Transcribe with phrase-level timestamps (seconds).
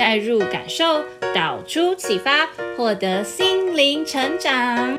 [0.00, 1.04] 带入感受，
[1.34, 4.96] 导出启发，获得心灵成长。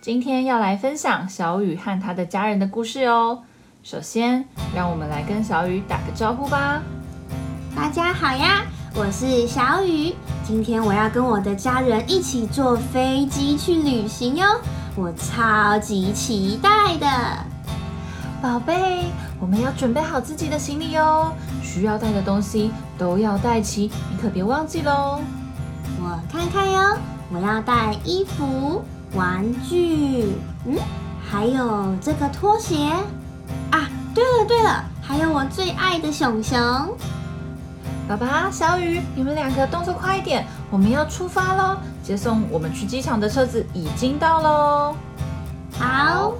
[0.00, 3.42] 今天要来分享小雨和他的家人的故事哦。
[3.82, 6.82] 首先，让我们来跟小雨打个招呼吧。
[7.76, 10.14] 大家好呀，我是小雨。
[10.42, 14.46] 今天我要跟我的家人一起坐飞机去旅行哟。
[14.96, 17.06] 我超级期待的，
[18.44, 19.06] 宝贝，
[19.40, 25.18] 我们要准备好自己的行李哦，需要带的东西都要带齐，你可别忘记喽。
[25.98, 26.98] 我看看哟，
[27.32, 30.34] 我要带衣服、玩具，
[30.66, 30.76] 嗯，
[31.26, 32.90] 还有这个拖鞋
[33.70, 33.88] 啊。
[34.14, 36.60] 对了对了，还有我最爱的熊熊。
[38.06, 41.78] 爸爸、小雨，你们两个动作快一点，我们要出发喽！
[42.02, 44.94] 接送我们去机场的车子已经到喽。
[45.78, 46.34] 好。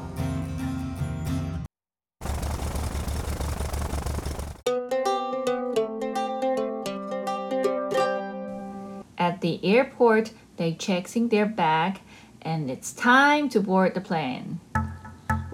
[9.44, 12.00] the airport, they check in their bag,
[12.42, 14.59] and it's time to board the plane.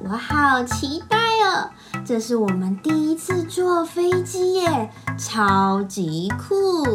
[0.01, 1.71] 我好期待哦！
[2.05, 6.85] 这是我们第一次坐飞机耶，超级酷！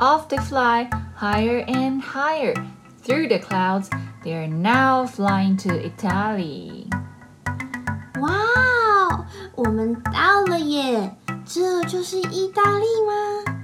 [0.00, 2.54] Off they fly higher and higher
[3.04, 3.88] through the clouds.
[4.24, 6.88] They are now flying to Italy.
[8.20, 11.16] 哇哦，我们到了耶！
[11.46, 13.57] 这就是意大利吗？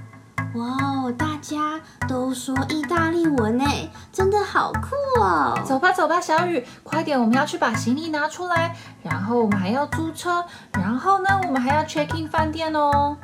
[0.56, 1.78] 哇哦，大家
[2.08, 3.64] 都说意大利文呢，
[4.10, 5.54] 真的好酷哦！
[5.64, 13.16] 走吧，走吧，小雨，快点，我们要去把行李拿出来，然后我们还要租车，然后呢，我们还要 check in 饭店哦。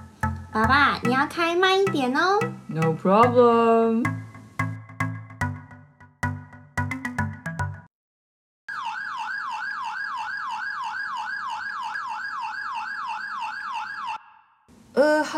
[0.53, 2.39] 爸爸，你要开慢一点哦。
[2.67, 4.05] No problem.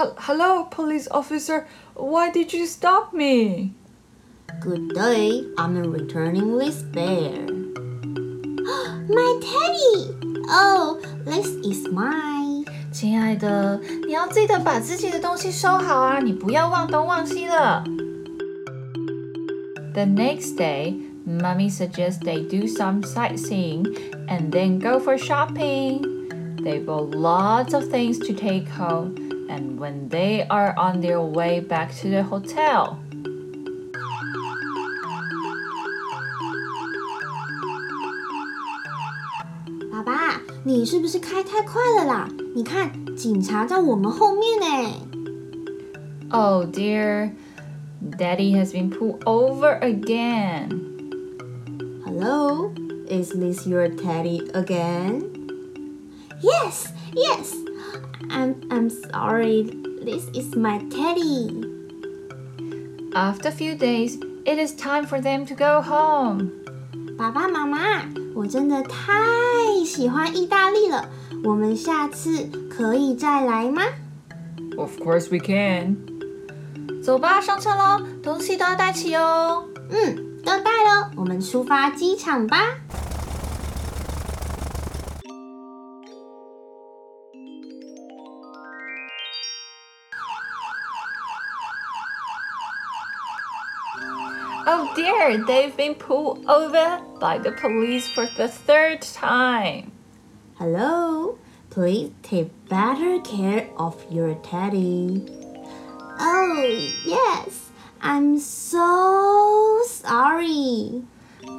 [0.04, 1.68] hello, police officer.
[1.96, 3.74] Why did you stop me?
[4.60, 5.44] Good day.
[5.58, 7.48] I'm returning this bear.
[9.08, 10.16] My teddy.
[10.50, 12.66] Oh, this is mine.
[12.92, 17.84] 亲爱的，你要记得把自己的东西收好啊，你不要忘东忘西了。
[19.94, 23.86] The next day, Mommy suggests they do some sightseeing
[24.28, 26.02] and then go for shopping.
[26.64, 29.14] They bought lots of things to take home.
[29.50, 32.98] And when they are on their way back to the hotel，
[39.92, 42.28] 爸爸，你是不是开太快了啦？
[42.56, 44.66] 你看，警察在我们后面呢。
[46.32, 47.32] Oh dear,
[48.02, 50.70] Daddy has been pulled over again.
[52.06, 52.72] Hello,
[53.10, 55.24] is this your Teddy again?
[56.42, 57.56] Yes, yes.
[58.31, 59.65] I'm I'm sorry.
[60.05, 61.65] This is my teddy.
[63.15, 66.51] After a few days, it is time for them to go home.
[67.17, 68.05] 爸爸妈妈，
[68.35, 69.13] 我真的太
[69.85, 71.09] 喜欢意大利了。
[71.45, 73.83] 我们下次可以再来吗
[74.77, 75.97] ？Of course we can.
[77.03, 79.65] 走吧，上车喽，东西都要带齐哦。
[79.91, 82.59] 嗯，都带了，我们出发机场吧。
[94.68, 99.92] Oh dear, they've been pulled over by the police for the third time.
[100.58, 101.38] Hello,
[101.70, 105.26] please take better care of your teddy.
[106.20, 107.72] Oh, yes,
[108.02, 111.04] I'm so sorry.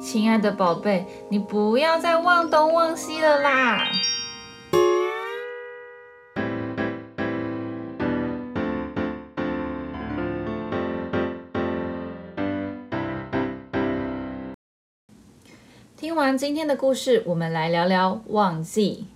[0.03, 3.87] 亲爱的宝贝，你不要再忘东忘西了啦。
[16.06, 19.06] 听完今天的故事，我们来聊聊忘记。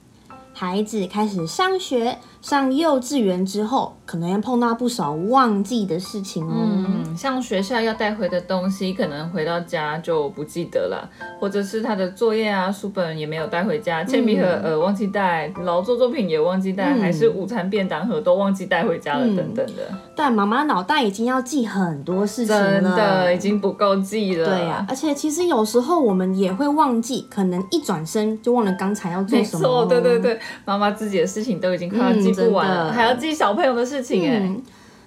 [0.61, 6.53] 孩子开始上学，上幼稚园之后，可能要碰到不少忘记的事情哦。
[6.53, 11.09] 嗯，像学校要带回的东西，可能回到家就不记得了，
[11.41, 19.89] 或者是他的作业啊、书本也没有带回家，铅笔盒呃忘记带，劳作作品也忘记带，嗯、还是午餐便当盒都忘记带回家了，等等的。
[19.91, 24.45] 嗯、但妈妈脑袋已经要记很多事情了，真的已经不够记了。
[24.45, 29.61] 对呀、啊，而且其实有时候我们也会忘记，可能一转身就忘了刚才要做什么。
[29.61, 34.63] 没错，对对对，妈妈自己的事情都已经快要记不完了，嗯、还要记小朋友的事情哎、嗯。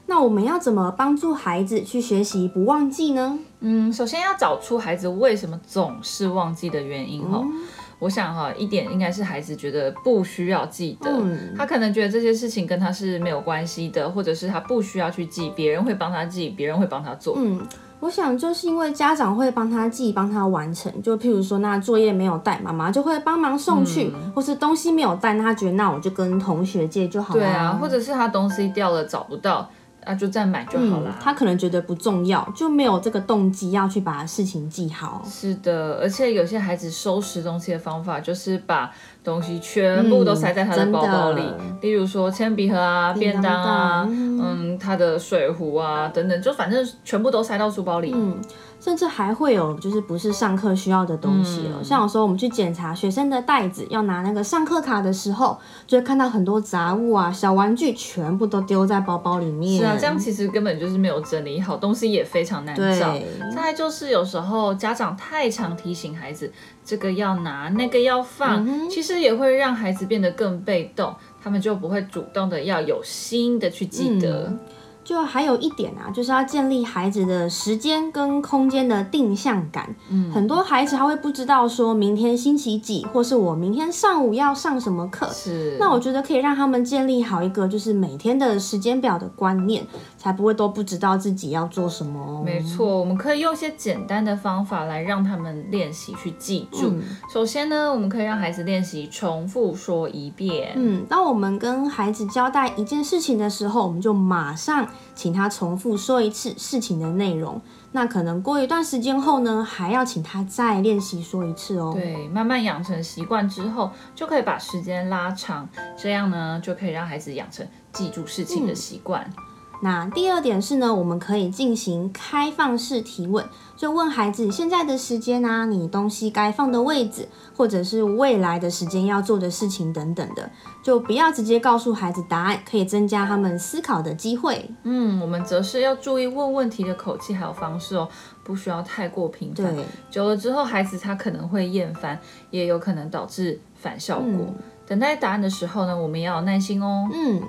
[0.05, 3.39] 那我们要怎么帮助孩子去学习不忘记呢？
[3.61, 7.39] 嗯，首先要找出孩子为什么总是忘记的原因哈。
[7.41, 7.63] 嗯、
[8.03, 17.35] 我想哈，一点应该是孩子觉得不需要记得，嗯、他可能觉得这些事情跟他是没有关系的，或者是他不需要去记，别人会帮他记，别人会帮他做。
[17.37, 17.65] 嗯，
[18.01, 20.91] 我想就是因为家长会帮他记，帮他完成。
[21.01, 27.39] 就譬如说，那作业没有带，妈妈就会帮忙送去；嗯、或是东西没有带，那他觉得那我就跟同学借就好了。
[27.39, 29.69] 对啊，或者是他东西掉了找不到。
[30.05, 31.09] 啊，就再买就好了。
[31.09, 35.21] 嗯，他可能觉得不重要，就没有这个动机要去把事情记好。
[35.25, 38.91] 是的，而且有些孩子收拾东西的方法就是把
[39.23, 48.11] 东西全部都塞在他的包包里，嗯、例如说铅笔盒啊、便当啊、嗯，嗯，他的水壶啊等等，就反正全部都塞到书包里。
[48.13, 48.39] 嗯
[48.83, 55.57] 甚至还会有就是不是上课需要的东西了，嗯、像有时候我们去检查学生的袋子，要拿那个上课卡的时候，
[55.87, 59.79] 就会看到很多杂物啊、小玩具全部都丢在包包里面。
[59.79, 63.17] 是啊，这样其实根本就是没有整理好，东西也非常难找。
[63.55, 66.51] 再来就是有时候家长太常提醒孩子
[66.83, 74.47] 这个要拿，那个要放，嗯、其实也会让孩子变得更被动，他们就不会主动的要有心的去记得。
[74.47, 74.59] 嗯
[75.03, 79.93] 就还有一点啊，就是要建立孩子的时间跟空间的定向感。
[80.09, 85.27] 嗯，很多孩子他会不知道说明天星期几，或是我明天上午要上什么课。
[85.31, 89.85] 是，那我觉得可以让他们建立好一个就是每天的时间表的观念，
[90.23, 92.41] 才不会都不知道自己要做什么。
[92.45, 96.91] 没错，我们可以用一些简单的方法来让他们练习去记住。
[96.91, 97.03] 嗯，
[97.33, 100.71] 首先呢，我们可以让孩子练习重复说一遍。
[100.77, 104.87] 嗯，当我们跟孩子交代一件事情的时候，我们就马上。
[105.15, 107.61] 请他重复说一次事情的内容，
[107.91, 111.91] 那可能过一段时间后呢，还要请他再练习说一次哦。
[111.93, 119.23] 对，慢慢养成习惯之后，就可以把时间拉长，这样呢，就可以让孩子养成记住事情的习惯。
[119.37, 119.52] 嗯
[119.83, 123.45] 那第二点是呢，我们可以进行开放式提问，
[123.75, 130.49] 就问孩子现在的时间啊，你东西该放的位置，或者是未来的时间要做的事情等等的，
[130.81, 134.69] 就不要直接告诉孩子答案，可以增加他们思考的机会。
[134.83, 138.07] 嗯，我们则是要注意问问题的口气还有方式哦，
[138.41, 139.75] 不需要太过频繁。
[139.75, 142.17] 对，久了之后孩子他可能会厌烦，
[142.51, 144.25] 也有可能导致反效果。
[144.29, 147.09] 嗯，等待答案的时候呢，我们也要有耐心哦。
[147.13, 147.41] 嗯。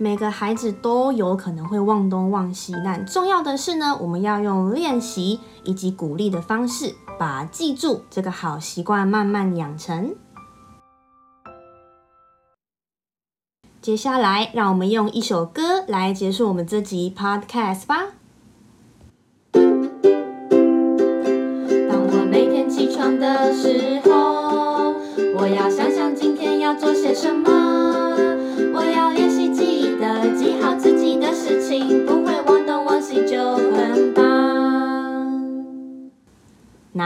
[0.00, 10.14] 每个孩子都有可能会忘东忘西，但重要的是呢，我们要用练习以及鼓励的方式，把记住这个好习惯慢慢养成。
[13.82, 18.17] 接下来，让我们用一首歌来结束我们这集 Podcast 吧。